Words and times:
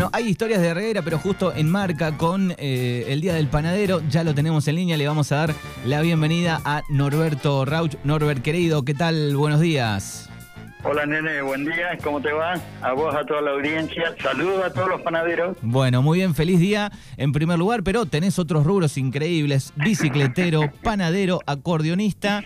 Bueno, 0.00 0.12
hay 0.14 0.28
historias 0.28 0.62
de 0.62 0.68
Herrera, 0.68 1.02
pero 1.02 1.18
justo 1.18 1.52
en 1.54 1.68
marca 1.68 2.16
con 2.16 2.54
eh, 2.56 3.04
el 3.08 3.20
Día 3.20 3.34
del 3.34 3.48
Panadero, 3.48 4.00
ya 4.08 4.24
lo 4.24 4.34
tenemos 4.34 4.66
en 4.66 4.76
línea, 4.76 4.96
le 4.96 5.06
vamos 5.06 5.30
a 5.30 5.36
dar 5.36 5.54
la 5.84 6.00
bienvenida 6.00 6.58
a 6.64 6.80
Norberto 6.88 7.66
Rauch. 7.66 7.96
Norbert, 8.02 8.40
querido, 8.42 8.82
¿qué 8.82 8.94
tal? 8.94 9.36
Buenos 9.36 9.60
días. 9.60 10.30
Hola 10.84 11.04
nene, 11.04 11.42
buen 11.42 11.66
día, 11.66 11.98
¿cómo 12.02 12.22
te 12.22 12.32
va? 12.32 12.54
A 12.80 12.94
vos, 12.94 13.14
a 13.14 13.26
toda 13.26 13.42
la 13.42 13.50
audiencia, 13.50 14.14
saludos 14.22 14.64
a 14.64 14.72
todos 14.72 14.88
los 14.88 15.02
panaderos. 15.02 15.58
Bueno, 15.60 16.00
muy 16.00 16.20
bien, 16.20 16.34
feliz 16.34 16.58
día 16.58 16.90
en 17.18 17.32
primer 17.32 17.58
lugar, 17.58 17.82
pero 17.82 18.06
tenés 18.06 18.38
otros 18.38 18.64
rubros 18.64 18.96
increíbles, 18.96 19.74
bicicletero, 19.76 20.72
panadero, 20.82 21.40
acordeonista. 21.44 22.42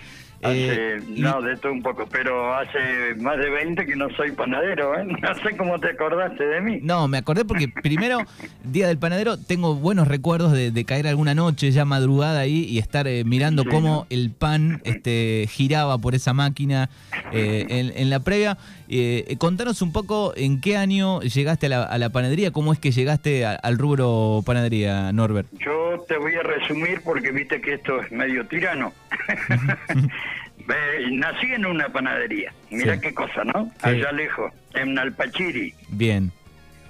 Eh, 0.47 1.01
no, 1.09 1.41
de 1.41 1.57
todo 1.57 1.73
un 1.73 1.83
poco, 1.83 2.07
pero 2.11 2.55
hace 2.55 3.15
más 3.19 3.39
de 3.39 3.49
20 3.51 3.87
que 3.87 3.97
no 3.97 4.09
soy 4.17 4.33
panadero, 4.33 4.99
¿eh? 4.99 5.05
No 5.23 5.35
sé 5.37 5.57
cómo 5.57 5.79
te 5.79 5.91
acordaste 5.91 6.45
de 6.45 6.61
mí. 6.61 6.81
No, 6.83 7.09
me 7.09 7.19
acordé 7.19 7.45
porque 7.45 7.69
primero, 7.69 8.19
Día 8.63 8.89
del 8.89 8.99
Panadero, 8.99 9.39
tengo 9.39 9.75
buenos 9.75 10.09
recuerdos 10.09 10.53
de, 10.53 10.85
caer 10.85 11.07
alguna 11.07 11.35
noche 11.35 11.71
ya 11.71 11.87
madrugada 11.87 12.41
ahí 12.41 12.67
y 12.69 12.79
estar 12.79 13.09
eh, 13.09 13.25
mirando 13.25 13.65
cómo 13.65 14.07
el 14.11 14.31
pan 14.33 14.83
este, 14.85 15.47
giraba 15.49 15.97
por 15.97 16.15
esa 16.15 16.35
máquina 16.35 16.91
en, 17.33 18.11
la 18.11 18.21
previa. 18.21 18.59
contanos 19.39 19.81
un 19.81 19.93
poco 19.93 20.35
en 20.37 20.61
qué 20.61 20.77
año 20.77 21.23
llegaste 21.23 21.73
a 21.73 21.99
la, 21.99 22.11
panadería, 22.11 22.51
cómo 22.51 22.75
es 22.75 22.79
que 22.79 22.91
llegaste 22.91 23.47
al 23.47 23.79
rubro 23.79 24.43
panadería, 24.45 25.11
Norbert. 25.13 25.49
Yo 25.59 25.84
te 26.01 26.17
voy 26.17 26.35
a 26.35 26.43
resumir 26.43 27.01
porque 27.03 27.31
viste 27.31 27.61
que 27.61 27.75
esto 27.75 28.01
es 28.01 28.13
medio 28.13 28.47
tirano. 28.47 28.93
nací 31.13 31.53
en 31.53 31.67
una 31.67 31.89
panadería, 31.89 32.53
mira 32.71 33.01
qué 33.01 33.15
cosa, 33.15 33.45
¿no? 33.45 33.71
Allá 33.83 34.13
lejos, 34.13 34.53
en 34.75 34.95
Nalpachiri. 34.95 35.75
Bien. 35.89 36.33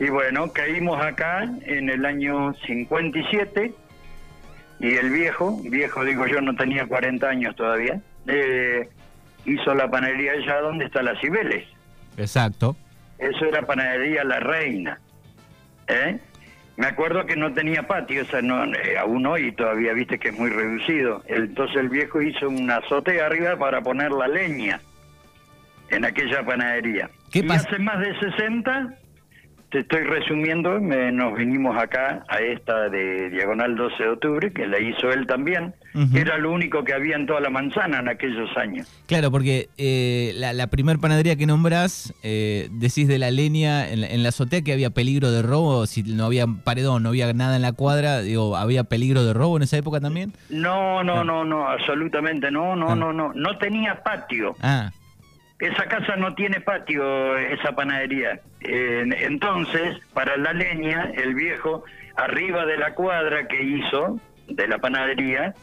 Y 0.00 0.08
bueno, 0.08 0.52
caímos 0.52 1.00
acá 1.00 1.48
en 1.66 1.88
el 1.88 2.04
año 2.04 2.54
57 2.66 3.72
y 4.80 4.94
el 4.94 5.10
viejo, 5.10 5.60
viejo 5.62 6.04
digo 6.04 6.26
yo, 6.26 6.40
no 6.40 6.54
tenía 6.56 6.86
40 6.86 7.28
años 7.28 7.56
todavía, 7.56 8.00
eh, 8.26 8.88
hizo 9.44 9.74
la 9.74 9.88
panadería 9.88 10.32
allá 10.32 10.60
donde 10.60 10.86
está 10.86 11.02
las 11.02 11.20
Cibeles. 11.20 11.64
Exacto. 12.16 12.76
Eso 13.18 13.46
era 13.46 13.62
panadería 13.62 14.24
La 14.24 14.40
Reina. 14.40 14.98
¿Eh? 15.86 16.18
Me 16.76 16.86
acuerdo 16.86 17.24
que 17.24 17.36
no 17.36 17.52
tenía 17.52 17.84
patio, 17.86 18.22
o 18.22 18.24
sea, 18.24 18.42
no, 18.42 18.64
eh, 18.64 18.98
aún 18.98 19.24
hoy 19.26 19.52
todavía 19.52 19.92
viste 19.92 20.18
que 20.18 20.30
es 20.30 20.38
muy 20.38 20.50
reducido. 20.50 21.22
Entonces 21.26 21.76
el 21.76 21.88
viejo 21.88 22.20
hizo 22.20 22.48
una 22.48 22.78
azotea 22.78 23.26
arriba 23.26 23.56
para 23.56 23.80
poner 23.80 24.10
la 24.10 24.26
leña 24.26 24.80
en 25.90 26.04
aquella 26.04 26.44
panadería. 26.44 27.10
¿Qué 27.30 27.40
y 27.40 27.50
hace 27.50 27.78
más 27.78 28.00
de 28.00 28.18
60 28.18 28.98
te 29.74 29.80
estoy 29.80 30.04
resumiendo, 30.04 30.78
nos 30.78 31.36
vinimos 31.36 31.76
acá 31.76 32.24
a 32.28 32.38
esta 32.38 32.88
de 32.90 33.28
Diagonal 33.30 33.74
12 33.74 34.04
de 34.04 34.08
octubre, 34.08 34.52
que 34.52 34.68
la 34.68 34.78
hizo 34.78 35.10
él 35.10 35.26
también, 35.26 35.74
era 36.14 36.38
lo 36.38 36.52
único 36.52 36.84
que 36.84 36.92
había 36.92 37.16
en 37.16 37.26
toda 37.26 37.40
la 37.40 37.50
manzana 37.50 37.98
en 37.98 38.08
aquellos 38.08 38.56
años. 38.56 38.86
Claro, 39.08 39.32
porque 39.32 39.70
eh, 39.76 40.32
la, 40.36 40.68
primer 40.68 41.00
panadería 41.00 41.34
que 41.34 41.46
nombrás, 41.46 42.14
eh, 42.22 42.68
decís 42.70 43.08
de 43.08 43.18
la 43.18 43.32
leña 43.32 43.88
en, 43.88 44.22
la 44.22 44.28
azotea 44.28 44.62
que 44.62 44.72
había 44.72 44.90
peligro 44.90 45.32
de 45.32 45.42
robo, 45.42 45.86
si 45.86 46.04
no 46.04 46.26
había 46.26 46.46
paredón, 46.46 47.02
no 47.02 47.08
había 47.08 47.32
nada 47.32 47.56
en 47.56 47.62
la 47.62 47.72
cuadra, 47.72 48.20
digo, 48.20 48.56
¿había 48.56 48.84
peligro 48.84 49.24
de 49.24 49.32
robo 49.32 49.56
en 49.56 49.64
esa 49.64 49.76
época 49.76 49.98
también? 49.98 50.34
No, 50.50 51.02
no, 51.02 51.22
ah. 51.22 51.24
no, 51.24 51.44
no, 51.44 51.68
absolutamente 51.68 52.48
no, 52.52 52.76
no, 52.76 52.90
ah. 52.90 52.94
no, 52.94 53.12
no, 53.12 53.32
no 53.34 53.58
tenía 53.58 54.04
patio. 54.04 54.54
Ah. 54.62 54.92
Esa 55.58 55.86
casa 55.86 56.16
no 56.16 56.34
tiene 56.34 56.60
patio, 56.60 57.38
esa 57.38 57.72
panadería. 57.72 58.40
Entonces, 58.64 59.98
para 60.12 60.36
la 60.36 60.52
leña, 60.52 61.10
el 61.14 61.34
viejo, 61.34 61.84
arriba 62.16 62.64
de 62.66 62.78
la 62.78 62.94
cuadra 62.94 63.46
que 63.46 63.62
hizo, 63.62 64.18
de 64.48 64.68
la 64.68 64.78
panadería, 64.78 65.54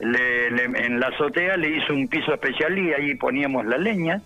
en 0.00 1.00
la 1.00 1.08
azotea 1.08 1.56
le 1.56 1.76
hizo 1.76 1.94
un 1.94 2.08
piso 2.08 2.34
especial 2.34 2.78
y 2.78 2.92
ahí 2.92 3.14
poníamos 3.14 3.64
la 3.66 3.78
leña. 3.78 4.20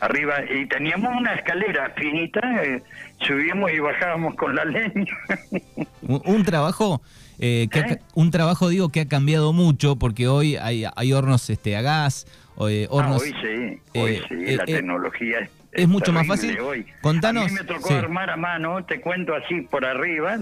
Arriba, 0.00 0.36
y 0.48 0.66
teníamos 0.66 1.12
una 1.16 1.34
escalera 1.34 1.92
finita, 1.96 2.40
eh, 2.64 2.80
subíamos 3.20 3.72
y 3.72 3.80
bajábamos 3.80 4.36
con 4.36 4.54
la 4.54 4.64
leña. 4.64 5.12
un, 6.02 6.44
trabajo 6.44 7.02
eh, 7.40 7.66
que 7.68 7.80
¿Eh? 7.80 7.98
un 8.14 8.30
trabajo 8.30 8.68
digo 8.68 8.90
que 8.90 9.00
ha 9.00 9.08
cambiado 9.08 9.52
mucho 9.52 9.96
porque 9.96 10.28
hoy 10.28 10.54
hay, 10.54 10.84
hay 10.94 11.12
hornos 11.12 11.50
este 11.50 11.76
a 11.76 11.82
gas 11.82 12.26
eh, 12.66 12.88
ah, 12.90 13.16
hoy 13.16 13.34
sí, 13.40 13.98
hoy 13.98 14.14
eh, 14.14 14.22
sí, 14.28 14.56
la 14.56 14.64
eh, 14.64 14.66
tecnología 14.66 15.38
es, 15.38 15.50
mucho 15.86 16.12
más 16.12 16.26
fácil. 16.26 16.58
Hoy. 16.60 16.86
Contanos. 17.00 17.44
A 17.44 17.46
mí 17.48 17.52
me 17.54 17.64
tocó 17.64 17.94
armar 17.94 18.30
a 18.30 18.36
mano, 18.36 18.84
te 18.84 19.00
cuento 19.00 19.34
así 19.34 19.62
por 19.62 19.84
arriba, 19.84 20.36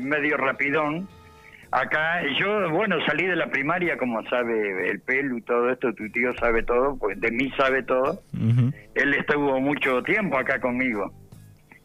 medio 0.00 0.36
rapidón. 0.36 1.08
Acá, 1.70 2.22
yo, 2.38 2.68
bueno, 2.70 2.96
salí 3.06 3.26
de 3.26 3.34
la 3.34 3.46
primaria, 3.46 3.96
como 3.96 4.22
sabe 4.28 4.90
el 4.90 5.00
pelo 5.00 5.38
y 5.38 5.40
todo 5.40 5.70
esto, 5.70 5.94
tu 5.94 6.06
tío 6.10 6.34
sabe 6.34 6.62
todo, 6.62 6.98
pues 6.98 7.18
de 7.18 7.30
mí 7.30 7.50
sabe 7.56 7.82
todo. 7.82 8.22
Él 8.94 9.14
estuvo 9.14 9.58
mucho 9.58 10.02
tiempo 10.02 10.36
acá 10.36 10.60
conmigo, 10.60 11.12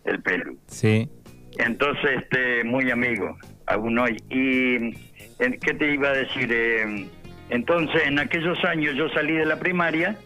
el 0.03 0.21
pelo. 0.21 0.55
Sí. 0.67 1.09
Entonces, 1.57 2.21
este, 2.21 2.65
muy 2.65 2.91
amigo, 2.91 3.37
aún 3.65 3.97
hoy. 3.97 4.17
¿Y 4.29 4.91
qué 5.39 5.73
te 5.73 5.93
iba 5.93 6.09
a 6.09 6.13
decir? 6.13 6.49
Eh, 6.51 7.07
entonces, 7.49 8.01
en 8.05 8.19
aquellos 8.19 8.61
años 8.65 8.93
yo 8.95 9.07
salí 9.09 9.33
de 9.33 9.45
la 9.45 9.57
primaria 9.57 10.17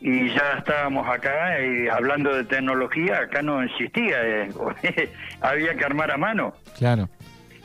y 0.00 0.28
ya 0.34 0.58
estábamos 0.58 1.08
acá 1.08 1.60
y 1.60 1.88
hablando 1.88 2.34
de 2.34 2.44
tecnología, 2.44 3.20
acá 3.20 3.42
no 3.42 3.62
existía, 3.62 4.16
eh, 4.22 4.48
había 5.40 5.74
que 5.74 5.84
armar 5.84 6.10
a 6.10 6.16
mano. 6.16 6.54
Claro 6.76 7.08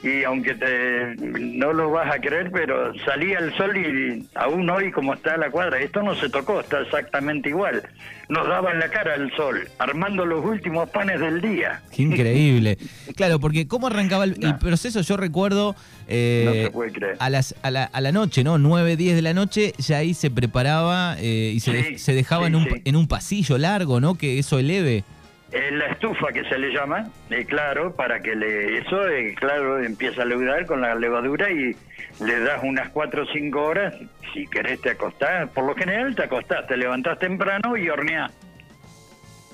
y 0.02 0.24
aunque 0.24 0.56
te, 0.56 1.16
no 1.18 1.74
lo 1.74 1.92
vas 1.92 2.14
a 2.14 2.20
creer, 2.20 2.52
pero 2.52 2.94
salía 3.04 3.40
el 3.40 3.56
sol 3.58 3.76
y 3.76 4.28
aún 4.36 4.70
hoy 4.70 4.92
como 4.92 5.14
está 5.14 5.36
la 5.38 5.52
cuadra, 5.52 5.80
esto 5.80 6.02
no 6.02 6.16
se 6.16 6.30
tocó, 6.30 6.62
está 6.62 6.82
exactamente 6.82 7.50
igual. 7.50 7.84
Nos 8.30 8.48
daba 8.48 8.72
en 8.72 8.80
la 8.80 8.90
cara 8.90 9.16
el 9.16 9.32
sol, 9.36 9.68
armando 9.78 10.26
los 10.26 10.46
últimos 10.46 10.90
panes 10.90 11.20
del 11.20 11.42
día. 11.42 11.82
Qué 11.96 12.04
increíble. 12.04 12.78
claro, 13.16 13.40
porque 13.40 13.68
cómo 13.68 13.88
arrancaba 13.88 14.24
el, 14.24 14.58
proceso, 14.58 15.02
yo 15.02 15.18
recuerdo 15.18 15.76
eh, 16.08 16.72
A, 17.20 17.30
las, 17.30 17.56
a, 17.62 17.72
la, 17.72 17.86
a 17.86 18.02
la 18.02 18.12
noche, 18.12 18.44
¿no? 18.44 18.58
9, 18.58 18.96
10 18.96 19.16
de 19.16 19.22
la 19.22 19.34
noche, 19.34 19.74
ya 19.80 19.98
ahí 19.98 20.14
se 20.14 20.32
preparaba 20.32 21.18
eh, 21.20 21.52
y 21.56 21.60
se, 21.60 21.98
se 21.98 22.14
dejaba 22.14 22.48
en, 22.48 22.56
un, 22.56 22.68
en 22.86 22.96
un 22.96 23.08
pasillo 23.08 23.58
largo, 23.58 24.00
¿no? 24.00 24.16
Que 24.16 24.40
eso 24.40 24.60
eleve. 24.60 25.04
Eh, 25.52 25.72
la 25.72 25.88
estufa 25.88 26.28
que 26.32 26.44
se 26.44 26.60
le 26.60 26.72
llama, 26.72 27.10
eh, 27.32 27.44
claro, 27.46 27.96
para 27.96 28.22
que 28.22 28.36
le 28.36 28.78
eso, 28.78 29.08
eh, 29.08 29.34
claro, 29.36 29.84
empieza 29.84 30.22
a 30.22 30.26
leudar 30.26 30.68
con 30.68 30.82
la 30.82 30.94
levadura 30.94 31.50
y 31.50 31.76
le 32.24 32.40
das 32.42 32.62
unas 32.64 32.90
4 32.90 33.24
o 33.24 33.26
5 33.26 33.60
horas, 33.60 33.96
si 34.32 34.46
querés 34.46 34.80
te 34.82 34.92
acostás, 34.92 35.50
por 35.50 35.64
lo 35.64 35.74
general 35.74 36.16
te 36.16 36.24
acostás, 36.24 36.68
te 36.68 36.78
levantás 36.78 37.18
temprano 37.18 37.76
y 37.76 37.90
horneás. 37.90 38.32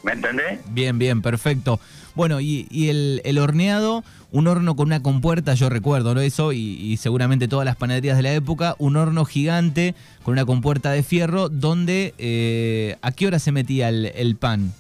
¿Me 0.04 0.12
entendés? 0.12 0.60
Bien, 0.70 1.00
bien, 1.00 1.22
perfecto. 1.22 1.80
Bueno, 2.14 2.42
y, 2.42 2.68
y 2.70 2.90
el, 2.90 3.22
el, 3.24 3.38
horneado, 3.38 4.04
un 4.32 4.48
horno 4.48 4.76
con 4.76 4.88
una 4.88 5.02
compuerta, 5.02 5.54
yo 5.54 5.70
recuerdo. 5.70 6.20
Eso, 6.20 6.52
y, 6.52 6.96
seguramente 6.98 7.48
todas 7.48 7.66
las 7.66 7.78
panaderías 7.78 8.18
de 8.18 8.24
la 8.24 8.34
época, 8.34 8.76
un 8.80 8.98
horno 8.98 9.24
gigante 9.26 9.96
con 10.24 10.34
una 10.34 10.46
compuerta 10.46 10.92
de 10.92 11.04
fierro, 11.04 11.50
donde, 11.50 12.98
¿a 13.02 13.12
qué 13.14 13.28
hora 13.28 13.40
se 13.40 13.52
metía 13.52 13.90
el 13.90 14.36
pan? 14.36 14.74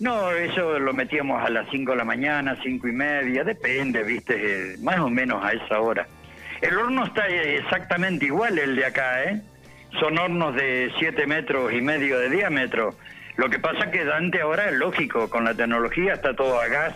No, 0.00 0.30
eso 0.32 0.78
lo 0.78 0.92
metíamos 0.92 1.42
a 1.44 1.50
las 1.50 1.68
5 1.70 1.92
de 1.92 1.96
la 1.96 2.04
mañana, 2.04 2.58
cinco 2.62 2.88
y 2.88 2.92
media, 2.92 3.44
depende, 3.44 4.02
viste, 4.02 4.76
más 4.82 4.98
o 4.98 5.08
menos 5.08 5.42
a 5.44 5.52
esa 5.52 5.80
hora. 5.80 6.06
El 6.60 6.76
horno 6.76 7.04
está 7.04 7.26
exactamente 7.28 8.26
igual 8.26 8.58
el 8.58 8.74
de 8.74 8.86
acá, 8.86 9.24
¿eh? 9.24 9.40
Son 10.00 10.18
hornos 10.18 10.56
de 10.56 10.92
7 10.98 11.26
metros 11.26 11.72
y 11.72 11.80
medio 11.80 12.18
de 12.18 12.28
diámetro. 12.28 12.96
Lo 13.36 13.48
que 13.48 13.58
pasa 13.58 13.90
que 13.90 14.04
Dante 14.04 14.40
ahora 14.40 14.68
es 14.68 14.74
lógico, 14.74 15.30
con 15.30 15.44
la 15.44 15.54
tecnología 15.54 16.14
está 16.14 16.34
todo 16.34 16.60
a 16.60 16.66
gas 16.66 16.94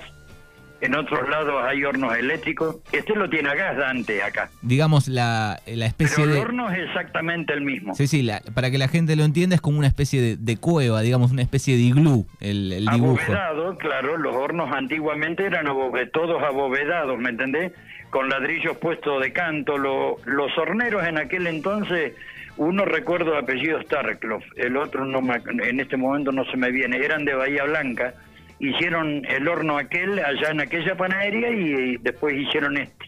en 0.80 0.94
otros 0.94 1.28
lados 1.28 1.64
hay 1.64 1.84
hornos 1.84 2.16
eléctricos. 2.16 2.76
Este 2.92 3.14
lo 3.14 3.28
tiene 3.28 3.48
a 3.50 3.54
gas 3.54 3.76
Dante 3.76 4.22
acá. 4.22 4.50
Digamos, 4.62 5.08
la, 5.08 5.60
la 5.66 5.86
especie 5.86 6.24
Pero 6.24 6.36
el 6.36 6.40
horno 6.40 6.70
es 6.70 6.78
exactamente 6.78 7.52
el 7.52 7.62
mismo. 7.62 7.94
Sí, 7.94 8.06
sí, 8.06 8.28
para 8.54 8.70
que 8.70 8.78
la 8.78 8.88
gente 8.88 9.16
lo 9.16 9.24
entienda 9.24 9.56
es 9.56 9.60
como 9.60 9.78
una 9.78 9.88
especie 9.88 10.36
de, 10.36 10.56
cueva, 10.56 11.00
digamos, 11.00 11.32
una 11.32 11.42
especie 11.42 11.76
de 11.76 11.82
iglú, 11.82 12.26
el, 12.40 12.72
el 12.72 12.86
dibujo. 12.86 13.20
Abovedado, 13.20 13.78
claro, 13.78 14.16
los 14.16 14.34
hornos 14.34 14.72
antiguamente 14.72 15.44
eran 15.44 15.66
todos 16.12 16.42
abovedados, 16.42 17.18
¿me 17.18 17.30
entendés? 17.30 17.72
Con 18.10 18.28
ladrillos 18.28 18.76
puestos 18.78 19.20
de 19.22 19.32
canto. 19.32 19.78
los 19.78 20.58
horneros 20.58 21.06
en 21.06 21.18
aquel 21.18 21.46
entonces, 21.46 22.14
uno 22.56 22.84
recuerdo 22.84 23.32
el 23.32 23.42
apellido 23.42 23.80
Starkloff, 23.82 24.44
el 24.56 24.76
otro 24.76 25.04
no 25.04 25.20
en 25.44 25.80
este 25.80 25.96
momento 25.96 26.32
no 26.32 26.44
se 26.46 26.56
me 26.56 26.70
viene, 26.70 26.98
eran 26.98 27.24
de 27.24 27.34
Bahía 27.34 27.64
Blanca 27.64 28.14
hicieron 28.60 29.24
el 29.26 29.48
horno 29.48 29.78
aquel 29.78 30.18
allá 30.18 30.50
en 30.50 30.60
aquella 30.60 30.96
panadería 30.96 31.50
y, 31.50 31.96
después 31.98 32.34
hicieron 32.36 32.76
este. 32.76 33.06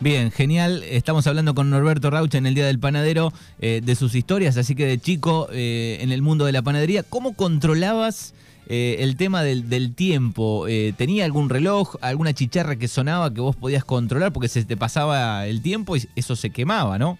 Bien, 0.00 0.30
genial. 0.30 0.82
Estamos 0.84 1.26
hablando 1.26 1.54
con 1.54 1.70
Norberto 1.70 2.10
Rauch 2.10 2.34
en 2.34 2.46
el 2.46 2.54
Día 2.54 2.66
del 2.66 2.78
Panadero 2.78 3.32
eh, 3.60 3.80
de 3.82 3.94
sus 3.94 4.14
historias, 4.14 4.56
así 4.56 4.74
que 4.74 4.86
de 4.86 4.98
chico 4.98 5.48
eh, 5.52 5.98
en 6.00 6.12
el 6.12 6.20
mundo 6.20 6.44
de 6.44 6.52
la 6.52 6.62
panadería, 6.62 7.02
¿cómo 7.02 7.34
controlabas 7.34 8.34
eh, 8.68 8.96
el 9.00 9.16
tema 9.16 9.42
del, 9.42 9.68
del 9.68 9.94
tiempo? 9.94 10.66
¿Tenía 10.96 11.24
algún 11.24 11.48
reloj, 11.48 11.96
alguna 12.00 12.34
chicharra 12.34 12.76
que 12.76 12.88
sonaba 12.88 13.32
que 13.32 13.40
vos 13.40 13.56
podías 13.56 13.84
controlar 13.84 14.32
porque 14.32 14.48
se 14.48 14.64
te 14.64 14.76
pasaba 14.76 15.46
el 15.46 15.62
tiempo 15.62 15.96
y 15.96 16.02
eso 16.16 16.36
se 16.36 16.50
quemaba, 16.50 16.98
¿no? 16.98 17.18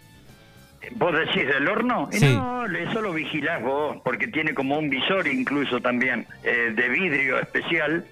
¿Vos 0.93 1.15
decís 1.15 1.47
del 1.47 1.69
horno? 1.69 2.09
No, 2.21 2.67
eso 2.67 3.01
lo 3.03 3.13
vigilás 3.13 3.63
vos, 3.63 3.99
porque 4.05 4.29
tiene 4.29 4.55
como 4.55 4.79
un 4.79 4.91
visor 4.91 5.27
incluso 5.27 5.81
también, 5.81 6.27
de 6.43 6.89
vidrio 6.89 7.39
especial, 7.39 8.05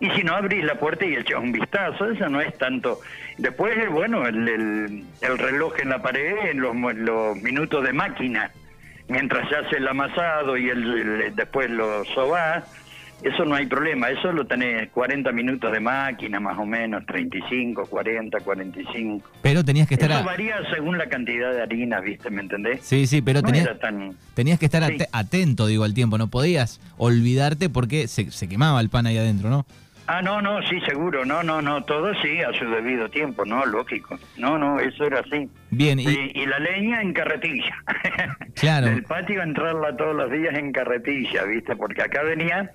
y 0.00 0.10
si 0.10 0.22
no 0.22 0.34
abrís 0.34 0.64
la 0.64 0.74
puerta 0.74 1.04
y 1.06 1.14
echás 1.14 1.40
un 1.40 1.52
vistazo, 1.52 2.10
eso 2.10 2.28
no 2.28 2.40
es 2.40 2.56
tanto. 2.58 3.00
Después, 3.38 3.88
bueno, 3.90 4.26
el, 4.26 5.04
el, 5.20 5.38
reloj 5.38 5.78
en 5.80 5.88
la 5.90 6.02
pared, 6.02 6.50
en 6.50 6.60
los, 6.60 6.74
los, 6.96 7.36
minutos 7.42 7.84
de 7.84 7.92
máquina, 7.92 8.50
mientras 9.08 9.48
se 9.48 9.56
hace 9.56 9.76
el 9.76 9.88
amasado 9.88 10.56
y 10.56 10.68
el, 10.68 11.34
después 11.34 11.70
lo 11.70 12.04
sobás, 12.06 12.64
eso 13.24 13.44
no 13.46 13.54
hay 13.54 13.64
problema, 13.66 14.10
eso 14.10 14.30
lo 14.32 14.46
tenés 14.46 14.90
40 14.90 15.32
minutos 15.32 15.72
de 15.72 15.80
máquina 15.80 16.38
más 16.40 16.58
o 16.58 16.66
menos, 16.66 17.06
35, 17.06 17.86
40, 17.86 18.38
45. 18.40 19.30
Pero 19.40 19.64
tenías 19.64 19.88
que 19.88 19.94
estar... 19.94 20.10
Eso 20.10 20.24
varía 20.24 20.58
según 20.70 20.98
la 20.98 21.08
cantidad 21.08 21.52
de 21.52 21.62
harina, 21.62 22.00
¿viste? 22.00 22.28
¿Me 22.28 22.42
entendés? 22.42 22.80
Sí, 22.82 23.06
sí, 23.06 23.22
pero 23.22 23.42
tenías, 23.42 23.70
tenías 24.34 24.58
que 24.58 24.66
estar 24.66 24.82
atento, 25.12 25.66
digo, 25.66 25.84
al 25.84 25.94
tiempo, 25.94 26.18
no 26.18 26.28
podías 26.28 26.82
olvidarte 26.98 27.70
porque 27.70 28.08
se, 28.08 28.30
se 28.30 28.46
quemaba 28.46 28.78
el 28.82 28.90
pan 28.90 29.06
ahí 29.06 29.16
adentro, 29.16 29.48
¿no? 29.48 29.64
Ah, 30.06 30.20
no, 30.20 30.42
no, 30.42 30.60
sí, 30.68 30.78
seguro, 30.82 31.24
no, 31.24 31.42
no, 31.42 31.62
no, 31.62 31.82
todo 31.84 32.12
sí 32.20 32.42
a 32.42 32.52
su 32.52 32.66
debido 32.66 33.08
tiempo, 33.08 33.46
no, 33.46 33.64
lógico. 33.64 34.18
No, 34.36 34.58
no, 34.58 34.78
eso 34.78 35.06
era 35.06 35.20
así. 35.20 35.48
Bien, 35.70 35.98
y, 35.98 36.04
y, 36.04 36.44
la 36.44 36.58
leña 36.58 37.00
en 37.00 37.12
carretilla. 37.14 37.74
Claro. 38.54 38.86
El 38.86 39.02
patio 39.02 39.42
entrarla 39.42 39.96
todos 39.96 40.14
los 40.14 40.30
días 40.30 40.56
en 40.56 40.70
carretilla, 40.70 41.42
¿viste? 41.42 41.74
Porque 41.74 42.02
acá 42.02 42.22
venía 42.22 42.70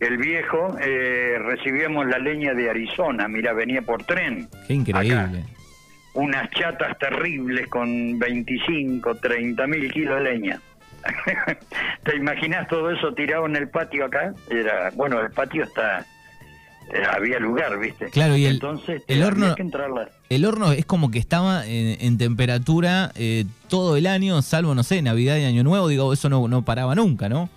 el 0.00 0.16
viejo, 0.18 0.76
eh, 0.80 1.38
recibíamos 1.38 2.06
la 2.06 2.18
leña 2.18 2.54
de 2.54 2.70
Arizona, 2.70 3.28
mira, 3.28 3.52
venía 3.52 3.82
por 3.82 4.04
tren. 4.04 4.48
Qué 4.66 4.74
increíble. 4.74 5.44
Unas 6.14 6.48
chatas 6.50 6.96
terribles 6.98 7.66
con 7.68 8.18
25, 8.18 9.16
30 9.16 9.66
mil 9.66 9.92
kilos 9.92 10.16
de 10.16 10.22
leña. 10.22 10.60
¿Te 12.04 12.16
imaginas 12.16 12.68
todo 12.68 12.90
eso 12.90 13.12
tirado 13.14 13.46
en 13.46 13.56
el 13.56 13.68
patio 13.68 14.06
acá? 14.06 14.32
Era, 14.48 14.90
bueno, 14.94 15.20
el 15.20 15.30
patio 15.30 15.64
está 15.64 16.06
eh, 16.92 17.02
había 17.10 17.38
lugar, 17.38 17.78
¿viste? 17.78 18.10
Claro, 18.10 18.36
y 18.36 18.44
el, 18.44 18.54
Entonces, 18.54 19.02
el 19.06 19.22
horno 19.22 19.54
el 20.28 20.44
horno 20.44 20.72
es 20.72 20.84
como 20.84 21.10
que 21.10 21.18
estaba 21.18 21.66
en, 21.66 22.18
temperatura 22.18 23.10
eh, 23.14 23.44
todo 23.68 23.96
el 23.96 24.06
año, 24.06 24.42
salvo, 24.42 24.74
no 24.74 24.82
sé, 24.82 25.00
Navidad 25.00 25.36
y 25.36 25.44
Año 25.44 25.64
Nuevo, 25.64 25.88
digo, 25.88 26.12
eso 26.12 26.28
no, 26.28 26.46
no 26.46 26.62
paraba 26.62 26.94
nunca, 26.94 27.28
¿no? 27.28 27.48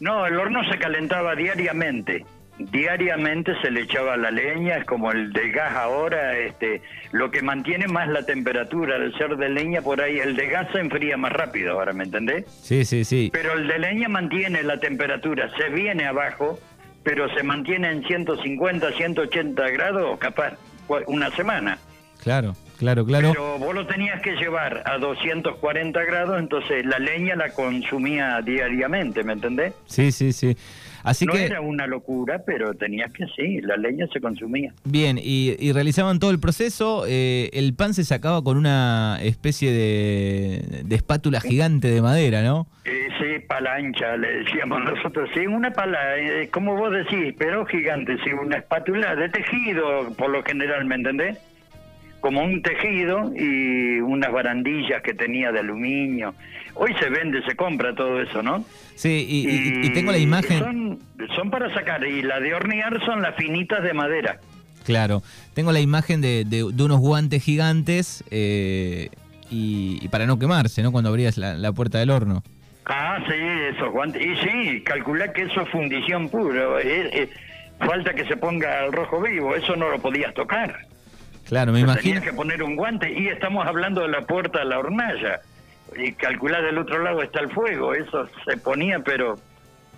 No, 0.00 0.26
el 0.26 0.38
horno 0.38 0.62
se 0.70 0.78
calentaba 0.78 1.34
diariamente. 1.34 2.24
Diariamente 2.58 3.52
se 3.62 3.70
le 3.70 3.82
echaba 3.82 4.16
la 4.16 4.32
leña, 4.32 4.78
es 4.78 4.84
como 4.84 5.12
el 5.12 5.32
de 5.32 5.50
gas 5.52 5.76
ahora, 5.76 6.36
este, 6.36 6.82
lo 7.12 7.30
que 7.30 7.40
mantiene 7.40 7.86
más 7.86 8.08
la 8.08 8.26
temperatura, 8.26 8.96
al 8.96 9.16
ser 9.16 9.36
de 9.36 9.48
leña 9.48 9.80
por 9.80 10.00
ahí, 10.00 10.18
el 10.18 10.34
de 10.34 10.48
gas 10.48 10.66
se 10.72 10.80
enfría 10.80 11.16
más 11.16 11.30
rápido, 11.32 11.74
ahora 11.74 11.92
me 11.92 12.02
entendés? 12.02 12.46
Sí, 12.62 12.84
sí, 12.84 13.04
sí. 13.04 13.30
Pero 13.32 13.52
el 13.52 13.68
de 13.68 13.78
leña 13.78 14.08
mantiene 14.08 14.64
la 14.64 14.80
temperatura, 14.80 15.48
se 15.56 15.68
viene 15.68 16.06
abajo 16.06 16.58
pero 17.08 17.26
se 17.34 17.42
mantiene 17.42 17.90
en 17.90 18.04
150, 18.04 18.92
180 18.92 19.70
grados, 19.70 20.18
capaz 20.18 20.58
una 21.06 21.30
semana. 21.30 21.78
Claro, 22.22 22.54
claro, 22.78 23.04
claro. 23.04 23.32
Pero 23.32 23.58
vos 23.58 23.74
lo 23.74 23.86
tenías 23.86 24.20
que 24.22 24.32
llevar 24.36 24.82
a 24.86 24.98
240 24.98 26.04
grados, 26.04 26.38
entonces 26.38 26.84
la 26.86 26.98
leña 26.98 27.36
la 27.36 27.50
consumía 27.50 28.40
diariamente, 28.42 29.22
¿me 29.24 29.34
entendés? 29.34 29.74
Sí, 29.86 30.12
sí, 30.12 30.32
sí. 30.32 30.56
Así 31.02 31.24
no 31.24 31.32
que... 31.32 31.44
era 31.44 31.60
una 31.60 31.86
locura, 31.86 32.42
pero 32.44 32.74
tenías 32.74 33.12
que 33.12 33.26
sí, 33.34 33.60
la 33.62 33.76
leña 33.76 34.06
se 34.12 34.20
consumía. 34.20 34.72
Bien, 34.84 35.18
y, 35.20 35.72
realizaban 35.72 36.18
todo 36.18 36.30
el 36.30 36.40
proceso, 36.40 37.04
eh, 37.06 37.50
el 37.52 37.74
pan 37.74 37.94
se 37.94 38.04
sacaba 38.04 38.42
con 38.42 38.56
una 38.56 39.18
especie 39.22 39.72
de, 39.72 40.84
espátula 40.90 41.40
gigante 41.40 41.88
de 41.88 42.02
madera, 42.02 42.42
¿no? 42.42 42.66
Eh, 42.84 43.08
sí, 43.18 43.44
palancha, 43.46 44.16
le 44.16 44.44
decíamos 44.44 44.82
nosotros, 44.84 45.30
sí, 45.34 45.46
una 45.46 45.70
pala, 45.70 46.18
eh, 46.18 46.48
como 46.50 46.76
vos 46.76 46.92
decís, 46.92 47.34
pero 47.38 47.64
gigante, 47.66 48.16
sí, 48.24 48.32
una 48.32 48.58
espátula 48.58 49.14
de 49.14 49.28
tejido, 49.28 50.12
por 50.14 50.30
lo 50.30 50.42
general, 50.42 50.84
¿me 50.84 50.96
entendés? 50.96 51.38
Como 52.20 52.42
un 52.42 52.62
tejido 52.62 53.32
y 53.34 54.00
unas 54.00 54.32
barandillas 54.32 55.02
que 55.02 55.14
tenía 55.14 55.52
de 55.52 55.60
aluminio. 55.60 56.34
Hoy 56.74 56.94
se 57.00 57.08
vende, 57.08 57.42
se 57.44 57.56
compra 57.56 57.94
todo 57.94 58.20
eso, 58.20 58.42
¿no? 58.42 58.64
Sí, 58.94 59.26
y, 59.28 59.90
tengo 59.90 60.12
la 60.12 60.18
imagen... 60.18 60.58
Son, 60.58 60.98
son, 61.34 61.50
para 61.50 61.72
sacar, 61.74 62.04
y 62.04 62.22
la 62.22 62.40
de 62.40 62.54
hornear 62.54 63.00
son 63.04 63.22
las 63.22 63.36
finitas 63.36 63.82
de 63.82 63.92
madera. 63.94 64.40
Claro, 64.84 65.22
tengo 65.54 65.70
la 65.70 65.80
imagen 65.80 66.20
de, 66.20 66.44
de, 66.46 66.64
unos 66.64 66.98
guantes 66.98 67.42
gigantes 67.42 68.24
eh, 68.30 69.10
y, 69.50 70.08
para 70.08 70.26
no 70.26 70.38
quemarse, 70.38 70.82
¿no? 70.82 70.92
Cuando 70.92 71.10
abrías 71.10 71.36
la, 71.36 71.72
puerta 71.72 71.98
del 71.98 72.10
horno. 72.10 72.42
Ah, 72.86 73.18
sí, 73.28 73.34
esos 73.74 73.92
guantes. 73.92 74.22
Y 74.24 74.34
sí, 74.36 74.82
calculá 74.82 75.32
que 75.32 75.42
eso 75.42 75.60
es 75.60 75.68
fundición 75.68 76.30
puro. 76.30 76.78
falta 77.80 78.14
que 78.14 78.24
se 78.24 78.36
ponga 78.36 78.86
el 78.86 78.92
rojo 78.92 79.20
vivo, 79.20 79.54
eso 79.54 79.76
no 79.76 79.90
lo 79.90 79.98
podías 79.98 80.32
tocar. 80.32 80.86
Claro, 81.48 81.72
me 81.72 81.80
imagino. 81.80 82.02
Tenías 82.02 82.22
que 82.22 82.36
poner 82.36 82.62
un 82.62 82.76
guante 82.76 83.10
y 83.12 83.28
estamos 83.28 83.66
hablando 83.66 84.02
de 84.02 84.08
la 84.08 84.22
puerta 84.22 84.60
de 84.60 84.66
la 84.66 84.78
hornalla. 84.78 85.40
Y 85.96 86.12
calcular 86.12 86.62
del 86.62 86.76
otro 86.76 87.02
lado 87.02 87.22
está 87.22 87.40
el 87.40 87.50
fuego, 87.50 87.94
eso 87.94 88.28
se 88.44 88.58
ponía 88.58 89.00
pero 89.00 89.38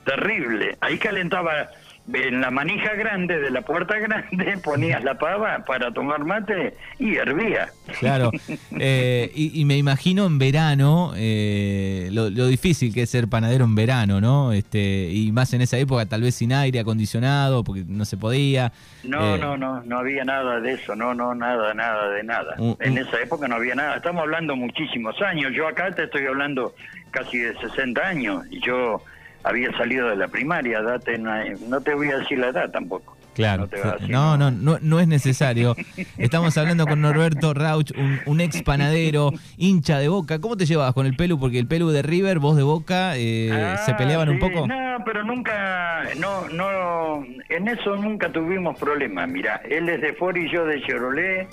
terrible. 0.04 0.76
Ahí 0.80 0.98
calentaba 0.98 1.68
en 2.12 2.40
la 2.40 2.50
manija 2.50 2.94
grande 2.94 3.38
de 3.38 3.50
la 3.50 3.62
puerta 3.62 3.98
grande 3.98 4.58
ponías 4.64 5.02
la 5.04 5.18
pava 5.18 5.64
para 5.64 5.92
tomar 5.92 6.24
mate 6.24 6.74
y 6.98 7.16
hervía. 7.16 7.68
Claro, 7.98 8.30
eh, 8.78 9.30
y, 9.34 9.64
me 9.64 9.76
imagino 9.76 10.26
en 10.26 10.38
verano 10.38 11.12
eh, 11.16 12.08
lo, 12.12 12.30
difícil 12.30 12.92
que 12.92 13.02
es 13.02 13.10
ser 13.10 13.28
panadero 13.28 13.64
en 13.64 13.74
verano, 13.74 14.20
¿no? 14.20 14.52
Este 14.52 15.10
Y 15.12 15.32
más 15.32 15.52
en 15.54 15.62
esa 15.62 15.78
época, 15.78 16.06
tal 16.06 16.22
vez 16.22 16.34
sin 16.34 16.52
aire 16.52 16.80
acondicionado, 16.80 17.62
porque 17.64 17.84
no 17.86 18.04
se 18.04 18.16
podía. 18.16 18.72
No, 19.04 19.36
eh, 19.36 19.38
no, 19.38 19.56
no, 19.56 19.82
no 19.82 19.98
había 19.98 20.24
nada 20.24 20.60
de 20.60 20.72
eso, 20.72 20.96
no, 20.96 21.14
no, 21.14 21.34
nada, 21.34 21.74
nada 21.74 22.10
de 22.10 22.22
nada. 22.22 22.56
en 22.80 22.98
esa 22.98 23.20
época 23.20 23.46
no 23.48 23.56
había 23.56 23.74
nada. 23.74 23.96
Estamos 23.96 24.22
hablando 24.22 24.56
muchísimos 24.56 25.20
años. 25.22 25.52
Yo 25.54 25.68
acá 25.68 25.90
te 25.92 26.04
estoy 26.04 26.26
hablando 26.26 26.74
casi 27.10 27.38
de 27.38 27.54
60 27.58 28.00
años 28.00 28.44
y 28.50 28.60
yo 28.60 29.02
había 29.44 29.72
salido 29.76 30.08
de 30.08 30.16
la 30.16 30.28
primaria, 30.28 30.82
date, 30.82 31.18
no 31.18 31.80
te 31.80 31.94
voy 31.94 32.08
a 32.08 32.18
decir 32.18 32.38
la 32.38 32.48
edad 32.48 32.70
tampoco. 32.70 33.16
Claro, 33.34 33.68
no, 34.08 34.36
no, 34.36 34.50
no, 34.50 34.78
no, 34.82 35.00
es 35.00 35.08
necesario. 35.08 35.76
Estamos 36.18 36.58
hablando 36.58 36.86
con 36.86 37.00
Norberto 37.00 37.54
Rauch, 37.54 37.92
un, 38.26 38.40
ex 38.40 38.62
panadero, 38.62 39.30
hincha 39.56 39.98
de 39.98 40.08
Boca. 40.08 40.40
¿Cómo 40.40 40.56
te 40.56 40.66
llevabas 40.66 40.94
con 40.94 41.06
el 41.06 41.16
Pelu? 41.16 41.38
Porque 41.38 41.58
el 41.58 41.66
Pelu 41.66 41.90
de 41.90 42.02
River, 42.02 42.38
vos 42.38 42.56
de 42.56 42.64
Boca, 42.64 43.16
eh, 43.16 43.50
ah, 43.52 43.78
¿se 43.78 43.94
peleaban 43.94 44.28
un 44.28 44.38
poco? 44.38 44.66
No, 44.66 44.98
pero 45.04 45.24
nunca, 45.24 46.02
no, 46.18 46.48
no, 46.48 47.24
en 47.48 47.68
eso 47.68 47.96
nunca 47.96 48.30
tuvimos 48.30 48.78
problemas. 48.78 49.28
Mira, 49.28 49.62
él 49.68 49.88
es 49.88 50.00
de 50.00 50.12
Ford 50.14 50.36
y 50.36 50.50
yo 50.52 50.64
de 50.66 50.82
Chevrolet, 50.82 51.48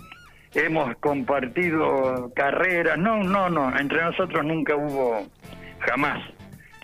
hemos 0.55 0.95
compartido 0.97 2.31
carreras, 2.35 2.97
no, 2.97 3.23
no, 3.23 3.49
no, 3.49 3.77
entre 3.77 4.03
nosotros 4.03 4.43
nunca 4.43 4.75
hubo, 4.75 5.27
jamás. 5.79 6.23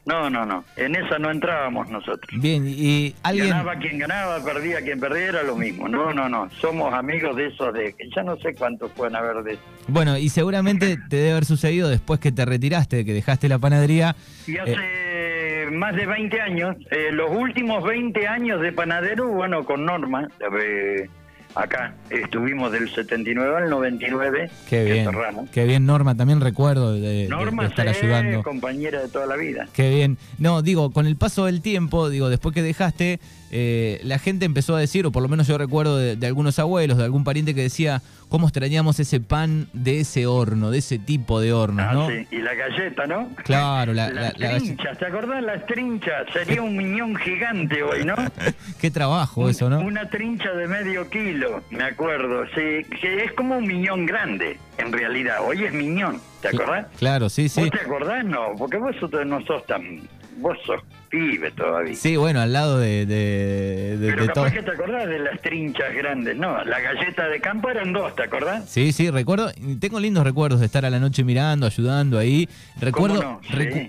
No, 0.06 0.30
no, 0.30 0.46
no. 0.46 0.66
En 0.76 0.96
esa 0.96 1.18
no 1.18 1.32
entrábamos 1.32 1.90
nosotros. 1.90 2.30
Bien, 2.34 2.66
y 2.68 3.16
alguien... 3.24 3.50
Ganaba 3.50 3.76
quien 3.78 4.00
ganaba, 4.00 4.44
perdía 4.44 4.82
quien 4.82 5.00
perdía, 5.00 5.28
era 5.28 5.44
lo 5.44 5.56
mismo. 5.56 5.88
No, 5.88 6.14
no, 6.14 6.28
no. 6.28 6.50
Somos 6.60 6.94
amigos 6.94 7.36
de 7.38 7.48
esos 7.48 7.74
de... 7.74 7.96
Ya 8.14 8.24
no 8.24 8.38
sé 8.38 8.54
cuántos 8.54 8.92
pueden 8.92 9.16
haber 9.16 9.44
de 9.44 9.58
Bueno, 9.88 10.18
y 10.18 10.30
seguramente 10.30 10.98
te 11.10 11.16
debe 11.16 11.32
haber 11.32 11.46
sucedido 11.46 11.88
después 11.88 12.20
que 12.20 12.32
te 12.32 12.44
retiraste, 12.44 13.06
que 13.06 13.14
dejaste 13.14 13.48
la 13.48 13.60
panadería. 13.60 14.16
Y 14.46 14.58
hace 14.58 14.76
eh, 14.78 15.70
más 15.72 15.96
de 15.96 16.06
20 16.06 16.42
años, 16.42 16.76
eh, 16.92 17.10
los 17.12 17.32
últimos 17.32 17.84
20 17.84 18.28
años 18.28 18.62
de 18.62 18.74
panadero, 18.74 19.28
bueno, 19.28 19.64
con 19.64 19.86
Norma, 19.86 20.28
eh, 20.62 21.10
acá. 21.56 21.94
Estuvimos 22.10 22.72
del 22.72 22.90
79 22.90 23.58
al 23.58 23.70
99. 23.70 24.50
Qué 24.70 24.84
bien. 24.84 25.10
Qué 25.52 25.66
bien, 25.66 25.86
Norma. 25.86 26.16
También 26.16 26.42
recuerdo 26.42 26.94
de, 26.94 27.28
Norma 27.30 27.66
estar 27.66 27.88
ayudando. 27.88 28.44
compañera 28.44 29.02
de 29.02 29.10
toda 29.10 29.26
la 29.26 29.36
vida. 29.36 29.68
Qué 29.74 29.90
bien. 29.90 30.18
No, 30.38 30.62
digo, 30.62 30.92
con 30.92 31.06
el 31.06 31.16
paso 31.16 31.46
del 31.46 31.62
tiempo, 31.62 32.10
digo, 32.10 32.30
después 32.30 32.54
que 32.54 32.62
dejaste, 32.62 33.20
eh, 33.56 34.00
la 34.04 34.18
gente 34.18 34.46
empezó 34.46 34.76
a 34.76 34.80
decir, 34.80 35.06
o 35.06 35.12
por 35.12 35.22
lo 35.22 35.30
menos 35.30 35.46
yo 35.46 35.60
recuerdo 35.60 35.98
de, 35.98 36.26
algunos 36.26 36.58
abuelos, 36.58 36.98
de 36.98 37.04
algún 37.04 37.24
pariente 37.24 37.54
que 37.54 37.62
decía, 37.62 38.02
cómo 38.28 38.48
extrañamos 38.48 39.00
ese 39.00 39.20
pan 39.20 39.68
de 39.74 40.00
ese 40.00 40.26
horno, 40.26 40.72
de 40.72 40.80
ese 40.80 40.98
tipo 40.98 41.40
de 41.40 41.54
horno, 41.54 41.84
ah, 41.84 41.94
¿no? 41.94 42.08
Sí. 42.10 42.26
Y 42.32 42.38
la 42.38 42.56
galleta, 42.56 43.06
¿no? 43.06 43.30
Claro, 43.44 43.94
la, 43.94 44.10
las 44.10 44.34
trinchas, 44.34 44.98
¿te 44.98 45.06
acordás? 45.06 45.44
Las 45.44 45.68
trinchas, 45.68 46.26
sería 46.34 46.64
un 46.64 46.76
miñón 46.76 47.16
gigante 47.16 47.84
hoy, 47.84 48.04
¿no? 48.04 48.16
Qué 48.82 48.90
trabajo 48.90 49.48
eso, 49.48 49.70
¿no? 49.70 49.82
Una 49.82 50.10
trincha 50.10 50.52
de 50.54 50.68
medio 50.68 51.08
kilo, 51.12 51.43
me 51.70 51.84
acuerdo, 51.84 52.46
sí, 52.56 52.84
que 53.02 53.24
es 53.26 53.34
como 53.34 53.58
un 53.58 53.68
miñón 53.68 54.06
grande, 54.06 54.58
en 54.78 54.92
realidad, 54.92 55.38
hoy 55.46 55.64
es 55.64 55.74
miñón, 55.74 56.20
¿te 56.42 56.50
acordás? 56.50 56.88
Claro, 56.98 57.30
sí, 57.30 57.50
sí. 57.50 57.62
¿Vos 57.62 57.72
te 57.72 57.82
acordás? 57.82 58.26
No, 58.26 58.56
porque 58.58 58.78
vos 58.78 58.96
no 59.26 59.46
sos 59.46 59.66
tan 59.66 60.02
vos 60.38 60.58
sos 60.66 60.82
pibe 61.10 61.52
todavía. 61.52 61.96
Sí, 61.96 62.16
bueno, 62.18 62.42
al 62.42 62.54
lado 62.54 62.80
de, 62.80 63.06
de, 63.06 63.98
de 63.98 64.08
Pero 64.10 64.26
capaz 64.28 64.52
que 64.52 64.64
te 64.64 64.72
acordás 64.72 65.08
de 65.08 65.20
las 65.20 65.42
trinchas 65.42 65.94
grandes, 65.94 66.36
¿no? 66.36 66.64
La 66.64 66.80
galleta 66.80 67.28
de 67.28 67.40
campo 67.40 67.70
eran 67.70 67.94
dos, 67.94 68.16
¿te 68.16 68.24
acordás? 68.24 68.70
Sí, 68.70 68.92
sí, 68.92 69.10
recuerdo, 69.10 69.52
tengo 69.80 70.00
lindos 70.00 70.24
recuerdos 70.24 70.60
de 70.60 70.66
estar 70.66 70.86
a 70.86 70.90
la 70.90 71.00
noche 71.00 71.24
mirando, 71.24 71.66
ayudando 71.66 72.18
ahí. 72.18 72.50
Recuerdo, 72.80 73.40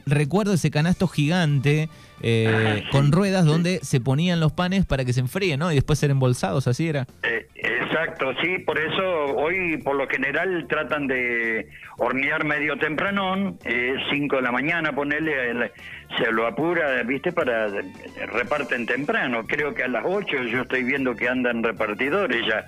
recuerdo 0.07 0.53
ese 0.53 0.71
canasto 0.71 1.09
gigante 1.09 1.89
eh, 2.27 2.85
con 2.91 3.13
ruedas 3.13 3.45
donde 3.45 3.81
se 3.83 4.01
ponían 4.01 4.41
los 4.41 4.51
panes 4.51 4.87
para 4.87 5.05
que 5.05 5.13
se 5.13 5.21
enfríen, 5.21 5.61
¿no? 5.61 5.71
Y 5.71 5.75
después 5.75 5.99
ser 5.99 6.11
embolsados, 6.11 6.67
así 6.67 6.89
era. 6.89 7.07
Eh, 7.23 7.47
exacto, 7.55 8.33
sí, 8.41 8.61
por 8.61 8.79
eso 8.79 9.27
hoy 9.37 9.77
por 9.85 9.95
lo 9.97 10.09
general 10.09 10.67
tratan 10.67 11.07
de 11.07 11.69
hornear 11.99 12.47
medio 12.47 12.79
tempranón, 12.79 13.59
5 13.61 13.67
eh, 13.67 14.39
de 14.39 14.43
la 14.43 14.53
mañana, 14.53 14.95
ponerle, 14.95 15.71
se 16.17 16.33
lo 16.33 16.47
apura, 16.47 17.03
viste, 17.03 17.31
para 17.31 17.69
reparten 18.33 18.87
temprano. 18.87 19.47
Creo 19.47 19.75
que 19.75 19.83
a 19.83 19.89
las 19.89 20.05
8 20.07 20.45
yo 20.45 20.63
estoy 20.63 20.83
viendo 20.83 21.15
que 21.15 21.29
andan 21.29 21.63
repartidores 21.63 22.41
ya. 22.49 22.65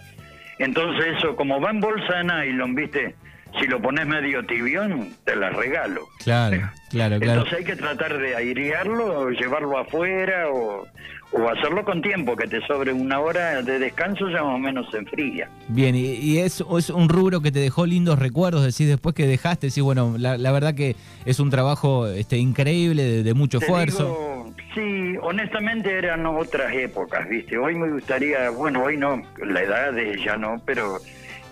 Entonces 0.58 1.16
eso, 1.16 1.34
como 1.34 1.62
va 1.62 1.70
en 1.70 1.80
bolsa 1.80 2.22
nylon, 2.22 2.74
viste, 2.74 3.14
si 3.60 3.66
lo 3.66 3.80
pones 3.80 4.06
medio 4.06 4.44
tibión, 4.46 5.10
te 5.24 5.36
la 5.36 5.50
regalo. 5.50 6.02
Claro, 6.22 6.70
claro, 6.90 7.18
claro. 7.18 7.40
Entonces 7.40 7.58
hay 7.58 7.64
que 7.64 7.76
tratar 7.76 8.18
de 8.18 8.36
airearlo, 8.36 9.20
o 9.20 9.30
llevarlo 9.30 9.78
afuera 9.78 10.48
o, 10.50 10.86
o 11.32 11.48
hacerlo 11.48 11.84
con 11.84 12.02
tiempo, 12.02 12.36
que 12.36 12.46
te 12.46 12.60
sobre 12.66 12.92
una 12.92 13.20
hora 13.20 13.62
de 13.62 13.78
descanso 13.78 14.28
ya 14.28 14.42
más 14.42 14.54
o 14.54 14.58
menos 14.58 14.90
se 14.90 14.98
enfría. 14.98 15.48
Bien, 15.68 15.94
y, 15.94 16.38
es, 16.38 16.64
es, 16.76 16.90
un 16.90 17.08
rubro 17.08 17.40
que 17.40 17.50
te 17.50 17.58
dejó 17.58 17.86
lindos 17.86 18.18
recuerdos, 18.18 18.64
decís 18.64 18.88
después 18.88 19.14
que 19.14 19.26
dejaste, 19.26 19.70
sí, 19.70 19.80
bueno, 19.80 20.14
la, 20.18 20.52
verdad 20.52 20.74
que 20.74 20.96
es 21.24 21.40
un 21.40 21.50
trabajo 21.50 22.06
este, 22.06 22.36
increíble, 22.36 23.22
de, 23.22 23.34
mucho 23.34 23.58
esfuerzo. 23.58 24.46
sí, 24.74 25.14
honestamente 25.20 25.90
eran 25.98 26.24
otras 26.26 26.72
épocas, 26.72 27.28
¿viste? 27.28 27.58
Hoy 27.58 27.74
me 27.74 27.90
gustaría, 27.90 28.50
bueno, 28.50 28.84
hoy 28.84 28.96
no, 28.96 29.22
la 29.44 29.62
edad 29.62 29.92
de 29.92 30.22
ya 30.24 30.36
no, 30.36 30.60
pero 30.64 30.98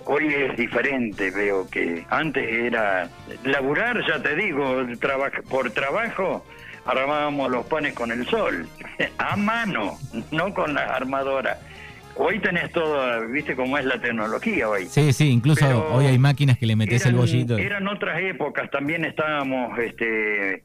Hoy 0.06 0.26
es 0.26 0.56
diferente, 0.56 1.30
veo 1.30 1.66
que 1.68 2.04
antes 2.10 2.46
era 2.46 3.08
laburar, 3.44 4.06
ya 4.06 4.22
te 4.22 4.34
digo, 4.34 4.84
por 5.48 5.70
trabajo 5.70 6.44
armábamos 6.84 7.50
los 7.50 7.64
panes 7.66 7.94
con 7.94 8.12
el 8.12 8.26
sol, 8.26 8.66
a 9.18 9.36
mano, 9.36 9.98
no 10.30 10.52
con 10.52 10.74
la 10.74 10.82
armadora. 10.82 11.58
Hoy 12.16 12.38
tenés 12.38 12.70
todo, 12.70 13.26
viste 13.28 13.56
cómo 13.56 13.76
es 13.76 13.84
la 13.84 14.00
tecnología 14.00 14.68
hoy. 14.68 14.86
Sí, 14.86 15.12
sí, 15.12 15.30
incluso 15.30 15.66
hoy 15.92 16.06
hay 16.06 16.18
máquinas 16.18 16.58
que 16.58 16.66
le 16.66 16.76
metes 16.76 17.04
el 17.06 17.14
bollito. 17.14 17.58
Eran 17.58 17.88
otras 17.88 18.20
épocas, 18.20 18.70
también 18.70 19.04
estábamos 19.04 19.76
este, 19.78 20.62